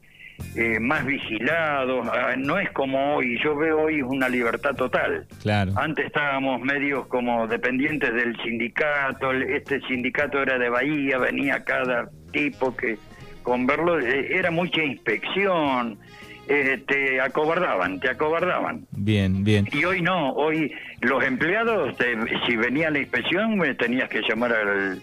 eh, 0.56 0.78
más 0.80 1.04
vigilados. 1.04 2.06
Ah, 2.12 2.34
no 2.36 2.58
es 2.58 2.70
como 2.70 3.16
hoy, 3.16 3.38
yo 3.42 3.56
veo 3.56 3.82
hoy 3.82 4.02
una 4.02 4.28
libertad 4.28 4.74
total. 4.74 5.26
Claro. 5.42 5.72
Antes 5.76 6.06
estábamos 6.06 6.60
medios 6.60 7.06
como 7.06 7.46
dependientes 7.46 8.12
del 8.14 8.36
sindicato, 8.42 9.32
este 9.32 9.80
sindicato 9.82 10.42
era 10.42 10.58
de 10.58 10.68
Bahía, 10.68 11.18
venía 11.18 11.64
cada 11.64 12.10
tipo 12.32 12.76
que 12.76 12.98
con 13.42 13.66
verlo 13.66 13.98
eh, 14.00 14.36
era 14.36 14.50
mucha 14.50 14.82
inspección. 14.82 15.98
Eh, 16.48 16.82
te 16.84 17.20
acobardaban, 17.20 18.00
te 18.00 18.10
acobardaban. 18.10 18.84
Bien, 18.90 19.44
bien. 19.44 19.68
Y 19.70 19.84
hoy 19.84 20.02
no, 20.02 20.32
hoy 20.32 20.72
los 21.00 21.22
empleados, 21.22 21.94
si 22.46 22.56
venía 22.56 22.90
la 22.90 22.98
inspección, 22.98 23.56
me 23.56 23.72
tenías 23.76 24.08
que 24.08 24.20
llamar 24.28 24.54
al, 24.54 25.00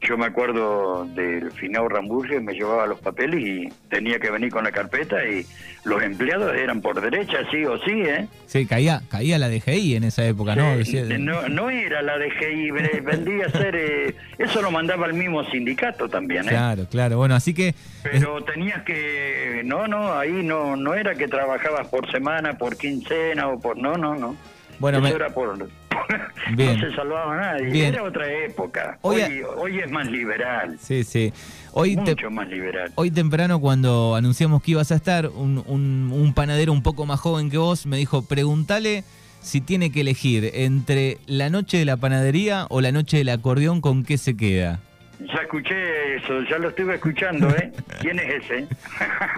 yo 0.00 0.16
me 0.16 0.26
acuerdo 0.26 1.04
del 1.14 1.50
final 1.52 1.90
Ramburge, 1.90 2.40
me 2.40 2.54
llevaba 2.54 2.86
los 2.86 3.00
papeles 3.00 3.40
y 3.40 3.68
tenía 3.88 4.18
que 4.18 4.30
venir 4.30 4.50
con 4.50 4.64
la 4.64 4.72
carpeta 4.72 5.22
y 5.26 5.44
los 5.84 6.02
empleados 6.02 6.56
eran 6.56 6.80
por 6.80 7.00
derecha, 7.00 7.38
sí 7.50 7.64
o 7.64 7.78
sí, 7.78 8.02
¿eh? 8.02 8.26
Sí, 8.46 8.66
caía, 8.66 9.02
caía 9.10 9.38
la 9.38 9.50
DGI 9.50 9.96
en 9.96 10.04
esa 10.04 10.24
época, 10.24 10.56
¿no? 10.56 10.74
no, 11.18 11.48
no 11.48 11.70
era 11.70 12.00
la 12.00 12.18
DGI, 12.18 12.70
vendía 13.02 13.46
a 13.46 13.50
ser, 13.50 13.76
eh, 13.76 14.14
eso 14.38 14.62
lo 14.62 14.70
mandaba 14.70 15.06
el 15.06 15.14
mismo 15.14 15.44
sindicato 15.44 16.08
también, 16.08 16.46
¿eh? 16.46 16.50
Claro, 16.50 16.86
claro, 16.90 17.18
bueno, 17.18 17.34
así 17.34 17.52
que... 17.52 17.74
Pero 18.02 18.42
tenías 18.42 18.82
que, 18.82 19.60
no, 19.66 19.86
no, 19.86 20.14
ahí 20.14 20.42
no, 20.42 20.76
no 20.76 20.94
era 20.94 21.14
que 21.14 21.28
trabajabas 21.28 21.88
por 21.88 22.10
semana, 22.10 22.56
por 22.56 22.78
quincena 22.78 23.48
o 23.48 23.60
por, 23.60 23.76
no, 23.76 23.98
no, 23.98 24.14
no. 24.14 24.36
Bueno, 24.78 25.06
eso 25.06 25.16
era 25.16 25.28
por 25.28 25.68
no 26.56 26.78
se 26.78 26.94
salvaba 26.94 27.36
nadie. 27.36 27.88
Era 27.88 28.02
otra 28.02 28.32
época. 28.32 28.98
Hoy, 29.02 29.20
hoy, 29.56 29.78
es 29.78 29.90
más 29.90 30.10
liberal. 30.10 30.76
Sí, 30.80 31.04
sí. 31.04 31.32
Hoy 31.72 31.96
Mucho 31.96 32.30
más 32.30 32.48
liberal. 32.48 32.92
Hoy 32.94 33.10
temprano, 33.10 33.60
cuando 33.60 34.14
anunciamos 34.14 34.62
que 34.62 34.72
ibas 34.72 34.92
a 34.92 34.96
estar, 34.96 35.28
un, 35.28 35.62
un, 35.66 36.32
panadero 36.34 36.72
un 36.72 36.82
poco 36.82 37.06
más 37.06 37.20
joven 37.20 37.50
que 37.50 37.58
vos 37.58 37.86
me 37.86 37.96
dijo: 37.96 38.22
pregúntale 38.22 39.04
si 39.40 39.60
tiene 39.60 39.90
que 39.90 40.02
elegir 40.02 40.50
entre 40.54 41.18
la 41.26 41.50
noche 41.50 41.78
de 41.78 41.84
la 41.84 41.96
panadería 41.96 42.66
o 42.68 42.80
la 42.80 42.92
noche 42.92 43.18
del 43.18 43.30
acordeón, 43.30 43.80
¿con 43.80 44.04
qué 44.04 44.18
se 44.18 44.36
queda? 44.36 44.80
Ya 45.20 45.42
escuché 45.42 46.16
eso, 46.16 46.40
ya 46.48 46.58
lo 46.58 46.70
estuve 46.70 46.94
escuchando, 46.94 47.48
¿eh? 47.50 47.70
¿Quién 48.00 48.18
es 48.18 48.44
ese? 48.44 48.66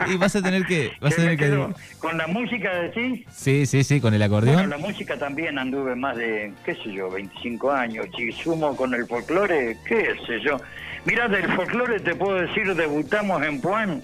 y 0.08 0.16
vas 0.16 0.36
a 0.36 0.42
tener 0.42 0.64
que... 0.64 0.92
Vas 1.00 1.14
a 1.14 1.16
tener 1.16 1.36
que... 1.36 1.68
¿Con 1.98 2.16
la 2.16 2.28
música 2.28 2.72
decís? 2.74 3.26
Sí, 3.32 3.66
sí, 3.66 3.82
sí, 3.82 4.00
con 4.00 4.14
el 4.14 4.22
acordeón. 4.22 4.60
Con 4.60 4.70
la 4.70 4.78
música 4.78 5.16
también 5.18 5.58
anduve 5.58 5.96
más 5.96 6.16
de, 6.16 6.52
qué 6.64 6.76
sé 6.76 6.92
yo, 6.92 7.10
25 7.10 7.72
años. 7.72 8.06
Si 8.16 8.30
sumo 8.32 8.76
con 8.76 8.94
el 8.94 9.06
folclore, 9.06 9.76
qué 9.84 10.14
sé 10.26 10.40
yo. 10.40 10.56
Mira, 11.04 11.26
del 11.26 11.50
folclore 11.52 11.98
te 11.98 12.14
puedo 12.14 12.36
decir, 12.36 12.72
debutamos 12.74 13.42
en 13.42 13.60
Puan 13.60 14.02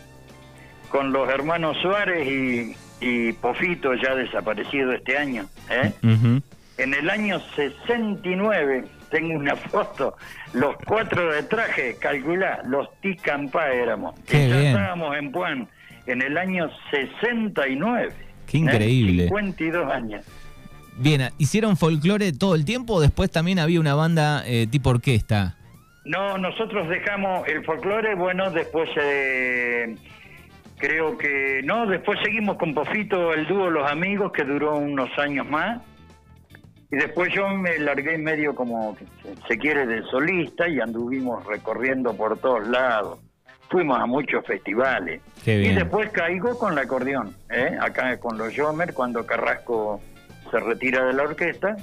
con 0.89 1.13
los 1.13 1.29
hermanos 1.29 1.77
Suárez 1.81 2.27
y, 2.27 2.77
y 3.01 3.33
Pofito, 3.35 3.95
ya 3.95 4.15
desaparecido 4.17 4.93
este 4.93 5.17
año, 5.17 5.49
¿eh? 5.71 5.93
En 6.79 6.95
el 6.95 7.11
año 7.11 7.41
69 7.55 8.85
tengo 9.11 9.35
una 9.35 9.57
foto, 9.57 10.17
los 10.53 10.77
cuatro 10.87 11.33
de 11.33 11.43
traje, 11.45 11.97
calcula, 11.99 12.63
los 12.67 12.89
Ticampá 13.01 13.71
éramos. 13.73 14.19
Qué 14.27 14.49
ya 14.49 14.63
estábamos 14.63 15.17
en 15.17 15.33
Puan 15.33 15.69
en 16.07 16.23
el 16.23 16.39
año 16.39 16.71
69. 16.91 18.13
Qué 18.47 18.57
¿eh? 18.57 18.61
increíble. 18.61 19.25
52 19.25 19.93
años. 19.93 20.25
Bien, 20.97 21.31
¿hicieron 21.39 21.77
folclore 21.77 22.33
todo 22.33 22.55
el 22.55 22.65
tiempo 22.65 22.95
o 22.95 23.01
después 23.01 23.31
también 23.31 23.61
había 23.61 23.79
una 23.79 23.95
banda 23.95 24.43
eh, 24.47 24.67
tipo 24.67 24.91
orquesta? 24.91 25.57
No, 26.05 26.39
nosotros 26.39 26.89
dejamos 26.89 27.47
el 27.47 27.65
folclore, 27.65 28.15
bueno, 28.15 28.51
después 28.51 28.89
eh, 29.01 29.95
creo 30.79 31.17
que, 31.19 31.61
no, 31.65 31.87
después 31.87 32.19
seguimos 32.25 32.57
con 32.57 32.75
Pofito, 32.75 33.33
el 33.33 33.47
dúo 33.47 33.71
Los 33.71 33.89
Amigos, 33.91 34.33
que 34.33 34.43
duró 34.43 34.77
unos 34.77 35.11
años 35.19 35.49
más. 35.49 35.83
Y 36.91 36.97
después 36.97 37.33
yo 37.35 37.49
me 37.49 37.79
largué 37.79 38.17
medio 38.17 38.55
como 38.55 38.97
se 39.47 39.59
quiere 39.59 39.87
de 39.87 40.03
solista 40.05 40.67
y 40.69 40.81
anduvimos 40.81 41.45
recorriendo 41.47 42.15
por 42.15 42.39
todos 42.39 42.67
lados. 42.67 43.19
Fuimos 43.69 44.01
a 44.01 44.07
muchos 44.07 44.47
festivales. 44.47 45.21
Y 45.45 45.75
después 45.75 46.11
caigo 46.11 46.59
con 46.59 46.73
el 46.73 46.79
acordeón, 46.79 47.35
¿eh? 47.51 47.77
acá 47.79 48.19
con 48.19 48.39
los 48.39 48.57
Jomer, 48.57 48.95
cuando 48.95 49.27
Carrasco 49.27 50.01
se 50.51 50.59
retira 50.61 51.05
de 51.05 51.13
la 51.13 51.25
orquesta. 51.25 51.77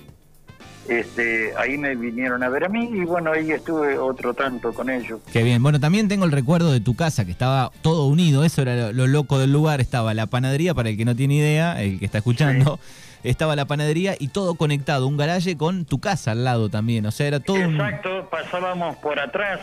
Este, 0.88 1.52
ahí 1.58 1.78
me 1.80 1.96
vinieron 1.96 2.44
a 2.44 2.50
ver 2.50 2.66
a 2.66 2.70
mí 2.70 2.90
y 2.94 3.06
bueno, 3.06 3.32
ahí 3.32 3.52
estuve 3.52 3.98
otro 3.98 4.36
tanto 4.36 4.72
con 4.72 4.90
ellos. 4.90 5.20
Qué 5.32 5.42
bien. 5.44 5.62
Bueno, 5.62 5.80
también 5.80 6.08
tengo 6.08 6.26
el 6.26 6.32
recuerdo 6.32 6.72
de 6.72 6.80
tu 6.80 6.96
casa, 6.96 7.26
que 7.26 7.32
estaba 7.32 7.72
todo 7.82 8.06
unido, 8.08 8.44
eso 8.44 8.62
era 8.64 8.92
lo, 8.92 9.08
loco 9.08 9.40
del 9.40 9.52
lugar. 9.52 9.82
Estaba 9.82 10.14
la 10.16 10.28
panadería, 10.28 10.74
para 10.74 10.90
el 10.90 10.98
que 10.98 11.06
no 11.06 11.16
tiene 11.16 11.36
idea, 11.36 11.82
el 11.82 12.00
que 12.00 12.06
está 12.06 12.20
escuchando 12.20 12.80
estaba 13.26 13.56
la 13.56 13.66
panadería 13.66 14.16
y 14.20 14.30
todo 14.30 14.56
conectado, 14.56 15.08
un 15.08 15.18
garaje 15.18 15.58
con 15.58 15.86
tu 15.86 16.00
casa 16.00 16.32
al 16.32 16.44
lado 16.44 16.70
también, 16.70 17.06
o 17.06 17.12
sea, 17.12 17.28
era 17.28 17.40
todo 17.40 17.58
Exacto, 17.58 18.28
pasábamos 18.30 18.96
por 18.98 19.20
atrás. 19.20 19.60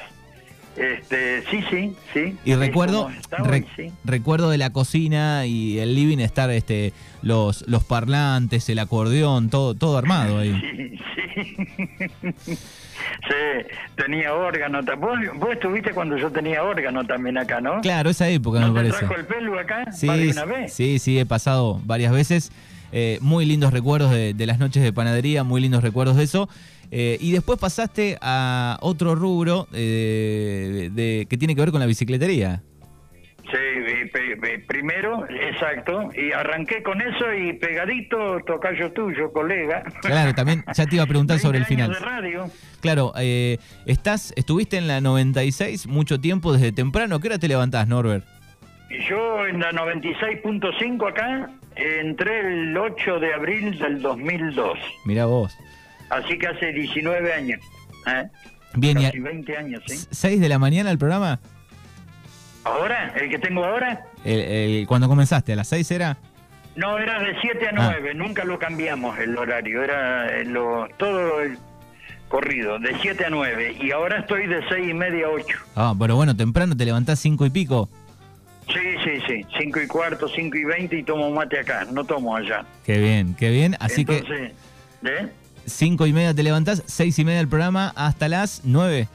Este, 0.74 1.42
sí, 1.50 1.62
sí, 1.68 1.94
sí. 2.14 2.38
Y 2.46 2.54
recuerdo 2.54 3.10
recuerdo 4.04 4.48
de 4.48 4.56
la 4.56 4.70
cocina 4.70 5.44
y 5.44 5.78
el 5.78 5.94
living 5.94 6.18
estar 6.18 6.48
este 6.50 6.94
los 7.20 7.68
los 7.68 7.84
parlantes, 7.84 8.66
el 8.70 8.78
acordeón, 8.78 9.50
todo 9.50 9.74
todo 9.74 9.98
armado 9.98 10.38
ahí. 10.38 10.58
Sí, 10.60 10.98
sí. 11.14 12.56
Sí, 13.28 13.66
tenía 13.96 14.34
órgano. 14.34 14.80
¿Vos, 14.98 15.18
vos 15.36 15.52
estuviste 15.52 15.92
cuando 15.92 16.16
yo 16.16 16.30
tenía 16.30 16.62
órgano 16.62 17.04
también 17.04 17.38
acá, 17.38 17.60
¿no? 17.60 17.80
Claro, 17.80 18.10
esa 18.10 18.28
época 18.28 18.60
me 18.60 18.66
te 18.66 18.72
parece. 18.72 18.98
trajo 18.98 19.14
el 19.14 19.26
pelo 19.26 19.58
acá? 19.58 19.92
Sí, 19.92 20.08
una 20.08 20.44
vez? 20.44 20.72
sí, 20.72 20.98
sí, 20.98 21.18
he 21.18 21.26
pasado 21.26 21.80
varias 21.84 22.12
veces. 22.12 22.52
Eh, 22.92 23.18
muy 23.20 23.44
lindos 23.44 23.72
recuerdos 23.72 24.10
de, 24.10 24.34
las 24.46 24.58
noches 24.58 24.82
de 24.82 24.92
panadería, 24.92 25.44
muy 25.44 25.60
lindos 25.60 25.82
recuerdos 25.82 26.16
de 26.16 26.24
eso. 26.24 26.48
Eh, 26.90 27.16
y 27.20 27.32
después 27.32 27.58
pasaste 27.58 28.18
a 28.20 28.78
otro 28.80 29.14
rubro 29.14 29.66
de, 29.72 31.26
que 31.28 31.36
tiene 31.38 31.54
que 31.54 31.60
ver 31.62 31.70
con 31.70 31.80
la 31.80 31.86
bicicletería. 31.86 32.62
Sí, 33.50 33.58
primero, 34.66 35.26
exacto, 35.28 36.10
y 36.14 36.32
arranqué 36.32 36.82
con 36.82 37.00
eso 37.00 37.32
y 37.32 37.52
pegadito, 37.54 38.38
tocayo 38.46 38.92
tuyo, 38.92 39.32
colega. 39.32 39.82
Claro, 40.00 40.34
también 40.34 40.64
ya 40.74 40.86
te 40.86 40.94
iba 40.94 41.04
a 41.04 41.06
preguntar 41.06 41.38
sobre 41.38 41.58
el 41.58 41.66
final. 41.66 41.92
De 41.92 41.98
radio. 41.98 42.50
Claro, 42.80 43.12
eh, 43.18 43.58
estás, 43.86 44.32
estuviste 44.36 44.76
en 44.76 44.86
la 44.86 45.00
96 45.00 45.86
mucho 45.86 46.20
tiempo 46.20 46.52
desde 46.52 46.72
temprano. 46.72 47.20
¿Qué 47.20 47.28
hora 47.28 47.38
te 47.38 47.48
levantás, 47.48 47.88
Norbert? 47.88 48.24
Yo 49.08 49.46
en 49.46 49.60
la 49.60 49.72
96.5 49.72 51.08
acá 51.08 51.50
entré 51.76 52.40
el 52.40 52.76
8 52.76 53.20
de 53.20 53.34
abril 53.34 53.78
del 53.78 54.00
2002. 54.02 54.78
Mira 55.04 55.26
vos. 55.26 55.56
Así 56.10 56.38
que 56.38 56.46
hace 56.46 56.72
19 56.72 57.32
años. 57.32 57.60
¿eh? 58.06 58.28
Bien, 58.74 59.02
Casi 59.02 59.18
20 59.18 59.56
años, 59.56 59.82
¿sí? 59.86 59.94
¿6 60.10 60.38
de 60.38 60.48
la 60.48 60.58
mañana 60.58 60.90
el 60.90 60.98
programa? 60.98 61.40
¿Ahora? 62.64 63.12
¿El 63.16 63.28
que 63.28 63.38
tengo 63.38 63.64
ahora? 63.64 64.06
El, 64.24 64.86
cuando 64.86 65.08
comenzaste, 65.08 65.52
¿a 65.52 65.56
las 65.56 65.68
6 65.68 65.90
era? 65.90 66.16
No, 66.76 66.98
era 66.98 67.18
de 67.20 67.34
7 67.40 67.68
a 67.68 67.72
9, 67.72 68.10
ah. 68.10 68.14
nunca 68.14 68.44
lo 68.44 68.58
cambiamos 68.58 69.18
el 69.18 69.36
horario, 69.36 69.82
era 69.82 70.38
eh, 70.38 70.44
lo, 70.44 70.88
todo 70.96 71.42
el 71.42 71.58
corrido, 72.28 72.78
de 72.78 72.96
7 73.00 73.26
a 73.26 73.30
9, 73.30 73.76
y 73.80 73.90
ahora 73.90 74.20
estoy 74.20 74.46
de 74.46 74.66
6 74.68 74.88
y 74.88 74.94
media 74.94 75.26
a 75.26 75.30
8. 75.30 75.58
Ah, 75.76 75.94
pero 75.98 76.16
bueno, 76.16 76.34
temprano 76.34 76.74
te 76.74 76.84
levantás 76.86 77.18
5 77.18 77.44
y 77.44 77.50
pico. 77.50 77.90
Sí, 78.68 78.80
sí, 79.04 79.20
sí, 79.26 79.46
5 79.58 79.80
y 79.80 79.86
cuarto, 79.86 80.28
5 80.28 80.56
y 80.56 80.64
20 80.64 80.98
y 80.98 81.02
tomo 81.02 81.30
mate 81.30 81.58
acá, 81.58 81.84
no 81.90 82.04
tomo 82.04 82.36
allá. 82.36 82.64
Qué 82.84 82.98
bien, 82.98 83.34
qué 83.34 83.50
bien, 83.50 83.76
así 83.80 84.04
que... 84.04 84.52
¿eh? 85.02 85.28
5 85.66 86.06
y 86.06 86.12
media 86.12 86.34
te 86.34 86.42
levantás, 86.42 86.82
6 86.86 87.18
y 87.18 87.24
media 87.24 87.40
el 87.40 87.48
programa 87.48 87.92
hasta 87.96 88.28
las 88.28 88.62
9. 88.64 89.08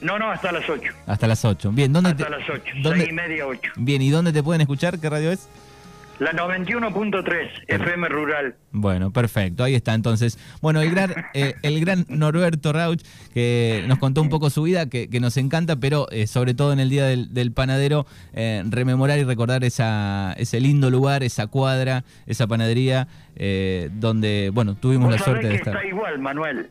No, 0.00 0.18
no, 0.18 0.30
hasta 0.30 0.52
las 0.52 0.68
8. 0.68 0.92
Hasta 1.06 1.26
las 1.26 1.44
8. 1.44 1.70
Bien, 1.72 1.92
¿dónde 1.92 2.10
hasta 2.10 2.28
las 2.28 2.48
8, 2.48 2.62
¿dónde, 2.82 3.06
y 3.06 3.12
media, 3.12 3.46
8. 3.46 3.72
Bien, 3.76 4.02
¿y 4.02 4.10
dónde 4.10 4.32
te 4.32 4.42
pueden 4.42 4.60
escuchar? 4.60 4.98
¿Qué 4.98 5.08
radio 5.08 5.30
es? 5.30 5.48
La 6.20 6.32
91.3, 6.32 7.64
FM 7.66 8.08
Rural. 8.08 8.54
Bueno, 8.70 9.12
perfecto, 9.12 9.64
ahí 9.64 9.74
está 9.74 9.94
entonces. 9.94 10.38
Bueno, 10.62 10.80
el 10.80 10.90
gran, 10.90 11.12
eh, 11.34 11.54
el 11.62 11.80
gran 11.80 12.06
Norberto 12.08 12.72
Rauch, 12.72 13.02
que 13.32 13.84
nos 13.88 13.98
contó 13.98 14.22
un 14.22 14.28
poco 14.28 14.48
su 14.48 14.62
vida, 14.62 14.88
que, 14.88 15.08
nos 15.20 15.36
encanta, 15.36 15.76
pero 15.76 16.08
eh, 16.10 16.26
sobre 16.28 16.54
todo 16.54 16.72
en 16.72 16.78
el 16.78 16.88
Día 16.88 17.06
del, 17.06 17.52
Panadero, 17.52 18.06
eh, 18.32 18.62
rememorar 18.68 19.18
y 19.18 19.24
recordar 19.24 19.64
esa, 19.64 20.34
ese 20.38 20.60
lindo 20.60 20.88
lugar, 20.88 21.24
esa 21.24 21.48
cuadra, 21.48 22.04
esa 22.26 22.46
panadería, 22.46 23.08
donde, 23.90 24.50
bueno, 24.54 24.76
tuvimos 24.76 25.10
la 25.10 25.18
suerte 25.18 25.48
de 25.48 25.54
estar. 25.56 25.74
Está 25.74 25.86
igual, 25.86 26.20
Manuel 26.20 26.70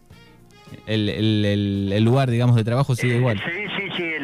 el, 0.88 1.10
el, 1.10 1.92
el, 1.94 2.04
lugar, 2.04 2.30
digamos, 2.30 2.56
de 2.56 2.64
trabajo 2.64 2.96
sigue 2.96 3.18
igual. 3.18 3.40
Sí, 3.40 3.63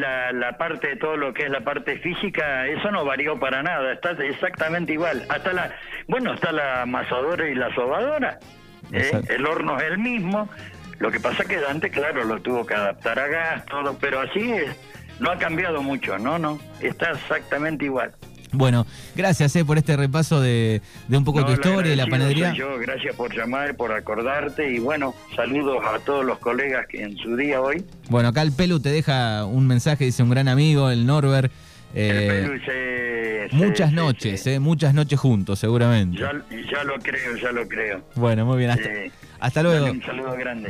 la, 0.10 0.32
la, 0.32 0.58
parte 0.58 0.88
de 0.88 0.96
todo 0.96 1.18
lo 1.18 1.34
que 1.34 1.44
es 1.44 1.50
la 1.50 1.62
parte 1.62 1.98
física, 2.00 2.68
eso 2.68 2.92
no 2.92 3.06
varió 3.06 3.40
para 3.40 3.64
nada, 3.64 3.94
está 3.94 4.12
exactamente 4.12 4.94
igual. 4.94 5.26
Hasta 5.30 5.54
la, 5.54 5.72
bueno, 6.08 6.34
está 6.34 6.52
la 6.52 6.84
amasadora 6.84 7.48
y 7.48 7.56
la 7.56 7.74
sobadora, 7.74 8.40
¿eh? 8.92 9.22
el 9.30 9.46
horno 9.46 9.78
es 9.78 9.86
el 9.86 9.98
mismo, 9.98 10.50
lo 11.00 11.12
que 11.12 11.20
pasa 11.20 11.46
que 11.46 11.60
Dante, 11.60 11.90
claro, 11.90 12.24
lo 12.24 12.42
tuvo 12.42 12.66
que 12.66 12.76
adaptar 12.76 13.20
a 13.20 13.28
gas, 13.28 13.66
todo, 13.66 13.98
pero 14.00 14.20
así 14.20 14.52
es, 14.52 14.76
no 15.20 15.32
ha 15.32 15.38
cambiado 15.38 15.82
mucho, 15.82 16.18
no, 16.18 16.38
no, 16.40 16.60
está 16.82 17.12
exactamente 17.12 17.86
igual. 17.86 18.14
Bueno, 18.52 18.86
gracias 19.16 19.56
eh, 19.56 19.64
por 19.64 19.78
este 19.78 19.96
repaso 19.96 20.42
de, 20.42 20.82
un 21.10 21.24
poco 21.24 21.46
tu 21.46 21.52
historia 21.52 21.94
y 21.94 21.96
la 21.96 22.08
panadería. 22.08 22.54
Yo, 22.54 22.80
gracias 22.80 23.16
por 23.16 23.36
llamar, 23.36 23.76
por 23.76 23.92
acordarte 23.92 24.72
y 24.72 24.80
bueno, 24.80 25.14
saludos 25.36 25.84
a 25.86 26.00
todos 26.00 26.26
los 26.26 26.40
colegas 26.40 26.88
que 26.88 27.04
en 27.04 27.16
su 27.18 27.36
día 27.36 27.62
hoy. 27.62 27.86
Bueno, 28.10 28.30
acá 28.30 28.42
el 28.42 28.52
Pelu 28.52 28.80
te 28.80 28.90
deja 28.90 29.46
un 29.46 29.68
mensaje, 29.68 30.06
dice 30.06 30.24
un 30.24 30.32
gran 30.32 30.48
amigo, 30.48 30.90
el 30.90 31.06
Norbert. 31.06 31.52
Eh, 31.96 33.50
muchas 33.52 33.92
noches, 33.92 34.46
eh, 34.46 34.60
muchas 34.60 34.94
noches 34.94 35.20
juntos, 35.20 35.58
seguramente. 35.60 36.20
Ya, 36.20 36.84
lo 36.84 37.00
creo, 37.00 37.36
ya 37.42 37.52
lo 37.52 37.68
creo. 37.68 38.04
Bueno, 38.16 38.46
muy 38.46 38.60
bien. 38.60 38.72
Hasta, 38.72 38.90
hasta 39.40 39.64
luego. 39.64 39.92
un 39.92 40.04
saludo 40.04 40.34
grande. 40.34 40.68